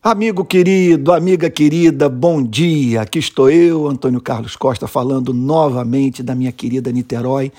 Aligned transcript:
Amigo 0.00 0.44
querido, 0.44 1.12
amiga 1.12 1.50
querida, 1.50 2.08
bom 2.08 2.40
dia. 2.40 3.00
Aqui 3.02 3.18
estou 3.18 3.50
eu, 3.50 3.88
Antônio 3.88 4.20
Carlos 4.20 4.54
Costa, 4.54 4.86
falando 4.86 5.34
novamente 5.34 6.22
da 6.22 6.36
minha 6.36 6.52
querida 6.52 6.92
Niterói, 6.92 7.50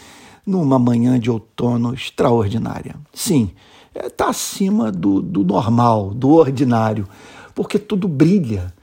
numa 0.48 0.80
manhã 0.80 1.20
de 1.20 1.30
outono 1.30 1.94
extraordinária. 1.94 2.96
Sim, 3.14 3.52
está 3.94 4.28
é, 4.28 4.30
acima 4.30 4.90
do, 4.90 5.22
do 5.22 5.44
normal, 5.44 6.14
do 6.14 6.30
ordinário, 6.30 7.06
porque 7.54 7.78
tudo 7.78 8.08
brilha. 8.08 8.74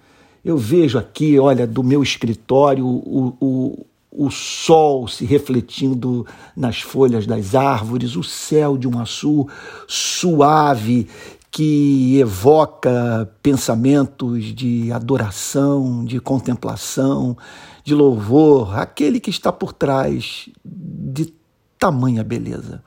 Eu 0.45 0.59
vejo 0.59 0.99
aqui, 0.99 1.39
olha, 1.39 1.67
do 1.67 1.83
meu 1.83 2.03
escritório, 2.03 2.87
o, 2.87 3.35
o, 3.41 3.87
o 4.13 4.31
sol 4.31 5.09
se 5.09 5.25
refletindo 5.25 6.27
nas 6.55 6.83
folhas 6.83 7.27
das 7.27 7.55
árvores, 7.55 8.17
o 8.17 8.23
céu 8.23 8.77
de 8.77 8.87
um 8.87 9.01
azul 9.01 9.49
suave 9.89 11.09
que 11.51 12.19
evoca 12.19 13.31
pensamentos 13.43 14.45
de 14.55 14.93
adoração, 14.93 16.05
de 16.05 16.21
contemplação, 16.21 17.37
de 17.85 17.95
louvor, 17.95 18.79
aquele 18.79 19.21
que 19.21 19.31
está 19.31 19.53
por 19.53 19.73
trás 19.73 20.49
de 20.65 21.33
tamanha 21.79 22.23
beleza. 22.23 22.83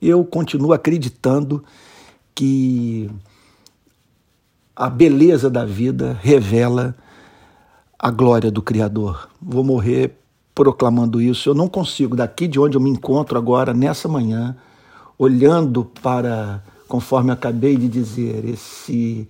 Eu 0.00 0.24
continuo 0.24 0.72
acreditando 0.72 1.64
que 2.34 3.10
a 4.74 4.88
beleza 4.88 5.48
da 5.50 5.64
vida 5.64 6.18
revela 6.22 6.94
a 7.98 8.10
glória 8.10 8.50
do 8.50 8.60
Criador. 8.60 9.28
Vou 9.40 9.62
morrer 9.62 10.18
proclamando 10.54 11.20
isso. 11.20 11.48
Eu 11.48 11.54
não 11.54 11.68
consigo, 11.68 12.16
daqui 12.16 12.48
de 12.48 12.58
onde 12.58 12.76
eu 12.76 12.80
me 12.80 12.90
encontro 12.90 13.38
agora, 13.38 13.72
nessa 13.72 14.08
manhã, 14.08 14.56
olhando 15.16 15.84
para 15.84 16.62
conforme 16.92 17.32
acabei 17.32 17.74
de 17.74 17.88
dizer, 17.88 18.44
esse, 18.44 19.26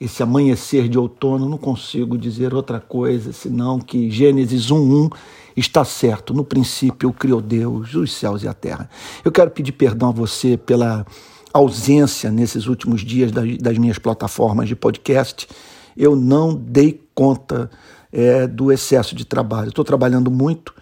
esse 0.00 0.22
amanhecer 0.22 0.88
de 0.88 0.96
outono, 0.96 1.48
não 1.48 1.58
consigo 1.58 2.16
dizer 2.16 2.54
outra 2.54 2.78
coisa 2.78 3.32
senão 3.32 3.80
que 3.80 4.08
Gênesis 4.08 4.70
1:1 4.70 5.12
está 5.56 5.84
certo. 5.84 6.32
No 6.32 6.44
princípio 6.44 7.12
criou 7.12 7.40
Deus 7.40 7.92
os 7.96 8.12
céus 8.12 8.44
e 8.44 8.48
a 8.48 8.54
terra. 8.54 8.88
Eu 9.24 9.32
quero 9.32 9.50
pedir 9.50 9.72
perdão 9.72 10.10
a 10.10 10.12
você 10.12 10.56
pela 10.56 11.04
ausência 11.52 12.30
nesses 12.30 12.68
últimos 12.68 13.00
dias 13.00 13.32
das, 13.32 13.58
das 13.58 13.76
minhas 13.76 13.98
plataformas 13.98 14.68
de 14.68 14.76
podcast. 14.76 15.48
Eu 15.96 16.14
não 16.14 16.54
dei 16.54 17.02
conta 17.12 17.68
é, 18.12 18.46
do 18.46 18.70
excesso 18.70 19.16
de 19.16 19.24
trabalho. 19.24 19.70
Estou 19.70 19.84
trabalhando 19.84 20.30
muito. 20.30 20.72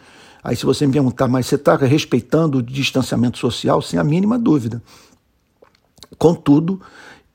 Aí, 0.44 0.54
se 0.54 0.66
você 0.66 0.86
me 0.86 0.92
perguntar, 0.92 1.26
mas 1.26 1.46
você 1.46 1.54
está 1.54 1.74
respeitando 1.74 2.58
o 2.58 2.62
distanciamento 2.62 3.38
social? 3.38 3.80
Sem 3.80 3.98
a 3.98 4.04
mínima 4.04 4.38
dúvida. 4.38 4.82
Contudo, 6.16 6.80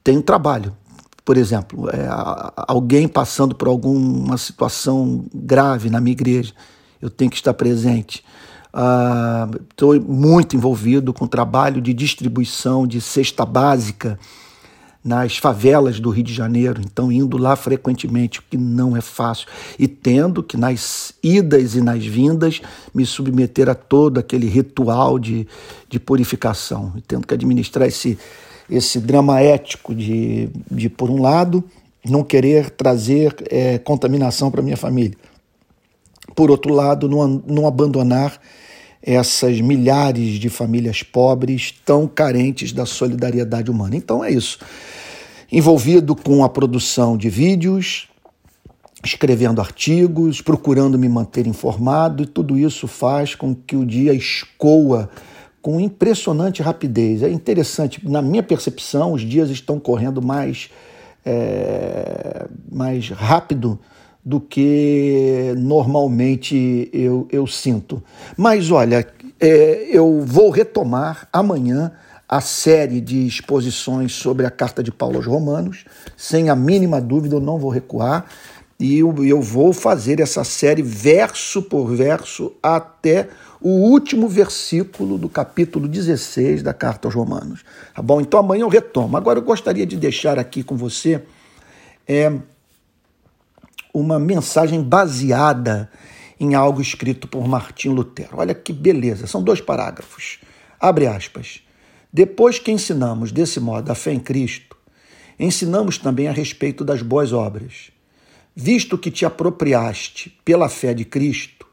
tem 0.04 0.18
um 0.18 0.22
trabalho. 0.22 0.76
Por 1.26 1.38
exemplo, 1.38 1.90
é, 1.90 2.08
alguém 2.68 3.08
passando 3.08 3.56
por 3.56 3.68
alguma 3.68 4.38
situação 4.38 5.26
grave 5.34 5.90
na 5.90 6.02
minha 6.02 6.12
igreja, 6.12 6.54
eu 7.02 7.10
tenho 7.10 7.32
que 7.32 7.38
estar 7.38 7.54
presente. 7.54 8.24
Estou 9.70 9.94
ah, 9.94 10.00
muito 10.00 10.56
envolvido 10.56 11.14
com 11.14 11.26
o 11.26 11.28
trabalho 11.28 11.80
de 11.80 11.94
distribuição 11.94 12.88
de 12.88 13.00
cesta 13.00 13.46
básica 13.46 14.18
nas 15.04 15.38
favelas 15.38 16.00
do 16.00 16.10
Rio 16.10 16.24
de 16.24 16.34
Janeiro, 16.34 16.82
então 16.82 17.12
indo 17.12 17.38
lá 17.38 17.56
frequentemente, 17.58 18.40
o 18.40 18.44
que 18.50 18.56
não 18.56 18.96
é 18.96 19.02
fácil, 19.02 19.48
e 19.78 19.86
tendo 19.86 20.42
que 20.42 20.56
nas 20.56 21.14
idas 21.22 21.76
e 21.76 21.82
nas 21.82 22.06
vindas 22.06 22.62
me 22.94 23.06
submeter 23.06 23.68
a 23.68 23.76
todo 23.76 24.18
aquele 24.18 24.48
ritual 24.48 25.20
de, 25.20 25.46
de 25.90 26.00
purificação, 26.00 26.94
e 26.96 27.02
tendo 27.02 27.28
que 27.28 27.34
administrar 27.34 27.88
esse, 27.88 28.18
esse 28.70 29.00
drama 29.00 29.42
ético 29.42 29.94
de, 29.94 30.50
de 30.70 30.90
por 30.90 31.10
um 31.10 31.22
lado, 31.22 31.64
não 32.06 32.24
querer 32.24 32.70
trazer 32.70 33.36
é, 33.50 33.78
contaminação 33.78 34.52
para 34.52 34.62
minha 34.62 34.78
família. 34.78 35.18
Por 36.36 36.50
outro 36.50 36.74
lado, 36.74 37.08
não, 37.08 37.44
não 37.48 37.68
abandonar 37.68 38.40
essas 39.02 39.60
milhares 39.60 40.40
de 40.40 40.50
famílias 40.50 41.04
pobres 41.04 41.74
tão 41.86 42.08
carentes 42.08 42.72
da 42.72 42.86
solidariedade 42.86 43.70
humana. 43.70 43.96
Então 43.96 44.24
é 44.24 44.32
isso. 44.32 44.60
Envolvido 45.52 46.16
com 46.16 46.44
a 46.44 46.50
produção 46.50 47.18
de 47.18 47.30
vídeos, 47.30 48.08
escrevendo 49.04 49.60
artigos, 49.60 50.42
procurando 50.42 50.98
me 50.98 51.10
manter 51.10 51.46
informado, 51.46 52.24
e 52.24 52.26
tudo 52.26 52.58
isso 52.58 52.88
faz 52.88 53.36
com 53.36 53.54
que 53.54 53.76
o 53.76 53.86
dia 53.86 54.14
escoa 54.14 55.10
com 55.64 55.80
impressionante 55.80 56.62
rapidez. 56.62 57.24
É 57.24 57.30
interessante, 57.30 58.02
na 58.08 58.22
minha 58.22 58.44
percepção, 58.44 59.14
os 59.14 59.22
dias 59.22 59.50
estão 59.50 59.80
correndo 59.80 60.22
mais, 60.22 60.70
é, 61.26 62.46
mais 62.70 63.10
rápido 63.10 63.80
do 64.26 64.42
que 64.42 65.54
normalmente 65.58 66.90
eu, 66.92 67.28
eu 67.32 67.48
sinto. 67.48 68.04
Mas 68.36 68.70
olha, 68.72 69.08
é, 69.40 69.88
eu 69.90 70.22
vou 70.26 70.50
retomar 70.50 71.30
amanhã 71.32 71.94
a 72.28 72.42
série 72.42 73.00
de 73.00 73.26
exposições 73.26 74.12
sobre 74.12 74.46
a 74.46 74.52
carta 74.52 74.84
de 74.84 74.92
Paulo 74.92 75.16
aos 75.16 75.26
Romanos, 75.26 75.86
sem 76.18 76.50
a 76.50 76.56
mínima 76.58 77.00
dúvida, 77.00 77.36
eu 77.36 77.42
não 77.42 77.58
vou 77.58 77.70
recuar. 77.70 78.26
E 78.80 79.00
eu, 79.00 79.42
vou 79.42 79.72
fazer 79.72 80.20
essa 80.20 80.44
série 80.44 80.82
verso 80.82 81.62
por 81.62 81.86
verso 81.88 82.54
até 82.62 83.30
o 83.62 83.70
último 83.70 84.28
versículo 84.28 85.18
do 85.18 85.30
capítulo 85.30 85.88
16 85.88 86.62
da 86.62 86.74
carta 86.74 87.08
aos 87.08 87.16
Romanos. 87.16 87.64
Tá 87.96 88.02
bom? 88.02 88.20
Então 88.20 88.40
amanhã 88.40 88.64
eu 88.64 88.68
retomo. 88.68 89.16
Agora 89.16 89.40
eu 89.40 89.44
gostaria 89.44 89.86
de 89.86 89.96
deixar 89.96 90.38
aqui 90.38 90.64
com 90.64 90.76
você 90.76 91.24
é, 92.06 92.34
uma 93.94 94.20
mensagem 94.20 94.84
baseada 94.84 95.90
em 96.38 96.56
algo 96.56 96.82
escrito 96.82 97.28
por 97.28 97.48
Martim 97.48 97.90
Lutero. 97.90 98.38
Olha 98.38 98.54
que 98.54 98.74
beleza, 98.74 99.28
são 99.28 99.42
dois 99.42 99.62
parágrafos. 99.62 100.40
Abre 100.78 101.08
aspas. 101.08 101.62
Depois 102.12 102.60
que 102.60 102.72
ensinamos 102.72 103.32
desse 103.32 103.62
modo 103.62 103.90
a 103.90 103.96
fé 103.96 104.12
em 104.12 104.20
Cristo, 104.20 104.76
ensinamos 105.40 105.98
também 105.98 106.28
a 106.28 106.34
respeito 106.34 106.84
das 106.84 107.02
boas 107.02 107.32
obras. 107.32 107.93
Visto 108.56 109.00
que 109.00 109.10
te 109.10 109.26
apropriaste 109.26 110.40
pela 110.46 110.70
fé 110.70 110.94
de 110.94 111.04
Cristo, 111.04 111.66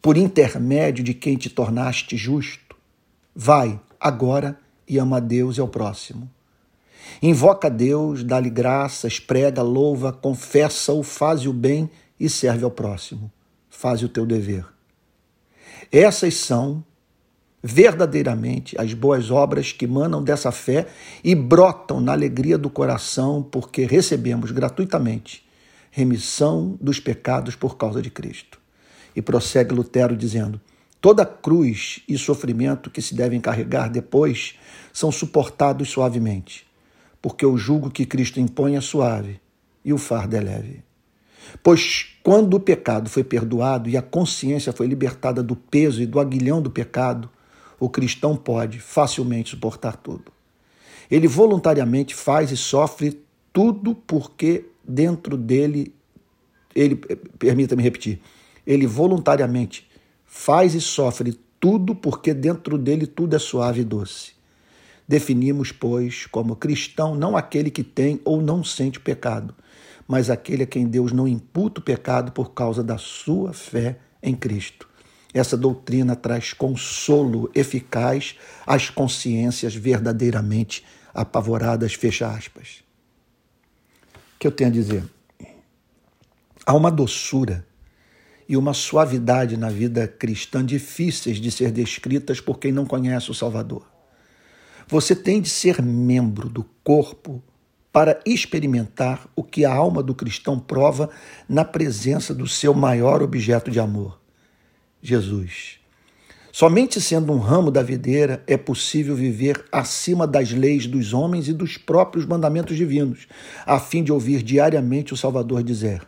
por 0.00 0.16
intermédio 0.16 1.04
de 1.04 1.12
quem 1.12 1.36
te 1.36 1.50
tornaste 1.50 2.16
justo. 2.16 2.74
Vai 3.34 3.78
agora 4.00 4.58
e 4.88 4.98
ama 4.98 5.18
a 5.18 5.20
Deus 5.20 5.58
e 5.58 5.60
ao 5.60 5.68
próximo. 5.68 6.30
Invoca 7.22 7.68
a 7.68 7.70
Deus, 7.70 8.24
dá-lhe 8.24 8.48
graças, 8.48 9.20
prega, 9.20 9.60
louva, 9.62 10.10
confessa-o, 10.10 11.02
faz 11.02 11.46
o 11.46 11.52
bem 11.52 11.90
e 12.18 12.30
serve 12.30 12.64
ao 12.64 12.70
próximo. 12.70 13.30
Faz 13.68 14.02
o 14.02 14.08
teu 14.08 14.24
dever. 14.24 14.64
Essas 15.92 16.34
são 16.34 16.82
verdadeiramente 17.62 18.74
as 18.80 18.94
boas 18.94 19.30
obras 19.30 19.70
que 19.70 19.86
manam 19.86 20.22
dessa 20.22 20.50
fé 20.50 20.86
e 21.22 21.34
brotam 21.34 22.00
na 22.00 22.12
alegria 22.12 22.56
do 22.56 22.70
coração, 22.70 23.42
porque 23.42 23.84
recebemos 23.84 24.50
gratuitamente 24.50 25.45
remissão 25.96 26.76
dos 26.78 27.00
pecados 27.00 27.56
por 27.56 27.78
causa 27.78 28.02
de 28.02 28.10
Cristo. 28.10 28.60
E 29.14 29.22
prossegue 29.22 29.74
Lutero 29.74 30.14
dizendo: 30.14 30.60
toda 31.00 31.24
cruz 31.24 32.02
e 32.06 32.18
sofrimento 32.18 32.90
que 32.90 33.00
se 33.00 33.14
devem 33.14 33.40
carregar 33.40 33.88
depois 33.88 34.56
são 34.92 35.10
suportados 35.10 35.88
suavemente, 35.88 36.66
porque 37.22 37.46
o 37.46 37.56
jugo 37.56 37.90
que 37.90 38.04
Cristo 38.04 38.38
impõe 38.38 38.76
é 38.76 38.80
suave 38.82 39.40
e 39.82 39.90
o 39.90 39.96
fardo 39.96 40.36
é 40.36 40.40
leve. 40.40 40.84
Pois 41.62 42.08
quando 42.22 42.54
o 42.54 42.60
pecado 42.60 43.08
foi 43.08 43.24
perdoado 43.24 43.88
e 43.88 43.96
a 43.96 44.02
consciência 44.02 44.74
foi 44.74 44.86
libertada 44.86 45.42
do 45.42 45.56
peso 45.56 46.02
e 46.02 46.06
do 46.06 46.20
aguilhão 46.20 46.60
do 46.60 46.70
pecado, 46.70 47.30
o 47.80 47.88
cristão 47.88 48.36
pode 48.36 48.80
facilmente 48.80 49.48
suportar 49.48 49.96
tudo. 49.96 50.30
Ele 51.10 51.26
voluntariamente 51.26 52.14
faz 52.14 52.50
e 52.50 52.56
sofre 52.56 53.18
tudo 53.50 53.94
porque 53.94 54.66
dentro 54.86 55.36
dele, 55.36 55.94
ele, 56.74 56.96
permita-me 57.38 57.82
repetir, 57.82 58.20
ele 58.66 58.86
voluntariamente 58.86 59.88
faz 60.24 60.74
e 60.74 60.80
sofre 60.80 61.38
tudo 61.58 61.94
porque 61.94 62.34
dentro 62.34 62.76
dele 62.76 63.06
tudo 63.06 63.36
é 63.36 63.38
suave 63.38 63.80
e 63.80 63.84
doce. 63.84 64.32
Definimos, 65.08 65.70
pois, 65.70 66.26
como 66.26 66.56
cristão 66.56 67.14
não 67.14 67.36
aquele 67.36 67.70
que 67.70 67.84
tem 67.84 68.20
ou 68.24 68.42
não 68.42 68.64
sente 68.64 68.98
pecado, 68.98 69.54
mas 70.06 70.30
aquele 70.30 70.64
a 70.64 70.66
quem 70.66 70.86
Deus 70.86 71.12
não 71.12 71.28
imputa 71.28 71.80
o 71.80 71.84
pecado 71.84 72.32
por 72.32 72.52
causa 72.52 72.82
da 72.82 72.98
sua 72.98 73.52
fé 73.52 73.98
em 74.22 74.34
Cristo. 74.34 74.88
Essa 75.32 75.56
doutrina 75.56 76.16
traz 76.16 76.52
consolo 76.52 77.50
eficaz 77.54 78.36
às 78.66 78.90
consciências 78.90 79.74
verdadeiramente 79.74 80.84
apavoradas, 81.12 81.94
fecha 81.94 82.28
aspas. 82.28 82.82
Que 84.46 84.48
eu 84.48 84.52
tenho 84.52 84.70
a 84.70 84.72
dizer? 84.72 85.04
Há 86.64 86.72
uma 86.72 86.88
doçura 86.88 87.66
e 88.48 88.56
uma 88.56 88.72
suavidade 88.72 89.56
na 89.56 89.68
vida 89.68 90.06
cristã 90.06 90.64
difíceis 90.64 91.38
de 91.38 91.50
ser 91.50 91.72
descritas 91.72 92.40
por 92.40 92.60
quem 92.60 92.70
não 92.70 92.86
conhece 92.86 93.28
o 93.28 93.34
Salvador. 93.34 93.84
Você 94.86 95.16
tem 95.16 95.40
de 95.40 95.48
ser 95.48 95.82
membro 95.82 96.48
do 96.48 96.62
corpo 96.84 97.42
para 97.92 98.20
experimentar 98.24 99.28
o 99.34 99.42
que 99.42 99.64
a 99.64 99.74
alma 99.74 100.00
do 100.00 100.14
cristão 100.14 100.60
prova 100.60 101.10
na 101.48 101.64
presença 101.64 102.32
do 102.32 102.46
seu 102.46 102.72
maior 102.72 103.22
objeto 103.22 103.68
de 103.68 103.80
amor, 103.80 104.20
Jesus. 105.02 105.80
Somente 106.58 107.02
sendo 107.02 107.34
um 107.34 107.38
ramo 107.38 107.70
da 107.70 107.82
videira 107.82 108.42
é 108.46 108.56
possível 108.56 109.14
viver 109.14 109.62
acima 109.70 110.26
das 110.26 110.52
leis 110.52 110.86
dos 110.86 111.12
homens 111.12 111.48
e 111.48 111.52
dos 111.52 111.76
próprios 111.76 112.24
mandamentos 112.24 112.78
divinos, 112.78 113.28
a 113.66 113.78
fim 113.78 114.02
de 114.02 114.10
ouvir 114.10 114.42
diariamente 114.42 115.12
o 115.12 115.18
Salvador 115.18 115.62
dizer: 115.62 116.00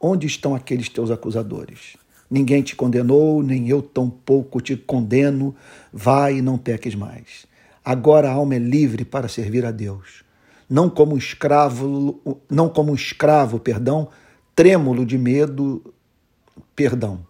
Onde 0.00 0.24
estão 0.24 0.54
aqueles 0.54 0.88
teus 0.88 1.10
acusadores? 1.10 1.96
Ninguém 2.30 2.62
te 2.62 2.76
condenou, 2.76 3.42
nem 3.42 3.68
eu 3.68 3.82
tampouco 3.82 4.60
te 4.60 4.76
condeno. 4.76 5.52
Vai 5.92 6.36
e 6.36 6.42
não 6.42 6.56
peques 6.56 6.94
mais. 6.94 7.44
Agora 7.84 8.28
a 8.30 8.34
alma 8.34 8.54
é 8.54 8.60
livre 8.60 9.04
para 9.04 9.26
servir 9.26 9.66
a 9.66 9.72
Deus. 9.72 10.22
Não 10.70 10.88
como 10.88 11.18
escravo, 11.18 12.38
não 12.48 12.68
como 12.68 12.94
escravo, 12.94 13.58
perdão, 13.58 14.10
trêmulo 14.54 15.04
de 15.04 15.18
medo, 15.18 15.92
perdão. 16.76 17.26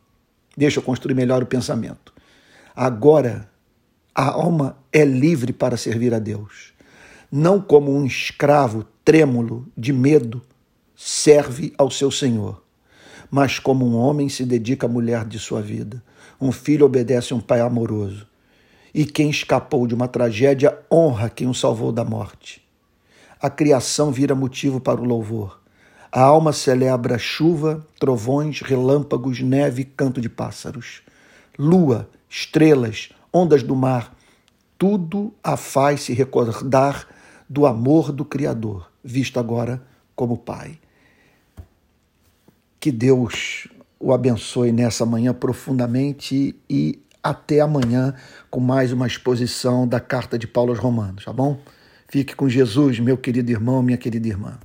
Deixa 0.55 0.81
eu 0.81 0.83
construir 0.83 1.15
melhor 1.15 1.43
o 1.43 1.47
pensamento. 1.47 2.15
Agora 2.77 3.51
a 4.15 4.31
alma 4.31 4.77
é 4.93 5.05
livre 5.05 5.53
para 5.53 5.77
servir 5.77 6.13
a 6.13 6.19
Deus. 6.19 6.75
Não 7.33 7.61
como 7.61 7.91
um 7.91 8.05
escravo 8.05 8.87
trêmulo 9.05 9.67
de 9.77 9.93
medo 9.93 10.43
serve 10.95 11.73
ao 11.77 11.91
seu 11.91 12.11
Senhor 12.11 12.63
mas 13.31 13.59
como 13.59 13.87
um 13.87 13.97
homem 13.97 14.29
se 14.29 14.45
dedica 14.45 14.87
à 14.87 14.89
mulher 14.89 15.25
de 15.25 15.39
sua 15.39 15.61
vida. 15.61 16.03
Um 16.41 16.53
filho 16.53 16.87
obedece 16.87 17.33
a 17.33 17.37
um 17.37 17.41
pai 17.41 17.61
amoroso. 17.61 18.27
E 18.95 19.05
quem 19.05 19.31
escapou 19.31 19.87
de 19.87 19.95
uma 19.95 20.09
tragédia 20.09 20.79
honra 20.91 21.29
quem 21.29 21.47
o 21.47 21.55
salvou 21.55 21.93
da 21.93 22.05
morte. 22.05 22.67
A 23.41 23.51
criação 23.51 24.11
vira 24.11 24.35
motivo 24.35 24.81
para 24.81 25.01
o 25.01 25.05
louvor. 25.05 25.61
A 26.11 26.23
alma 26.23 26.53
celebra 26.53 27.19
chuva, 27.19 27.87
trovões, 27.99 28.63
relâmpagos, 28.63 29.41
neve, 29.41 29.85
canto 29.85 30.21
de 30.21 30.29
pássaros. 30.29 31.03
Lua, 31.59 32.09
estrelas, 32.29 33.11
ondas 33.33 33.63
do 33.63 33.75
mar, 33.75 34.17
tudo 34.79 35.33
a 35.43 35.57
faz 35.57 36.03
se 36.03 36.13
recordar 36.13 37.07
do 37.49 37.67
amor 37.67 38.13
do 38.13 38.25
Criador, 38.25 38.91
visto 39.03 39.39
agora 39.39 39.83
como 40.15 40.37
Pai. 40.37 40.79
Que 42.79 42.91
Deus 42.91 43.69
o 43.99 44.13
abençoe 44.13 44.73
nessa 44.73 45.07
manhã 45.07 45.33
profundamente 45.33 46.55
e 46.69 47.01
até 47.23 47.61
amanhã 47.61 48.15
com 48.51 48.61
mais 48.61 48.93
uma 48.93 49.07
exposição 49.07 49.87
da 49.87 49.99
carta 49.99 50.39
de 50.39 50.47
Paulo 50.47 50.71
aos 50.71 50.79
Romanos, 50.79 51.25
tá 51.25 51.33
bom? 51.33 51.59
Fique 52.09 52.37
com 52.37 52.49
Jesus, 52.49 53.01
meu 53.01 53.17
querido 53.17 53.51
irmão, 53.51 53.83
minha 53.83 53.99
querida 53.99 54.29
irmã. 54.29 54.59